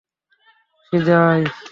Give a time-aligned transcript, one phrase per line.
[0.87, 1.45] শীজা, আয়।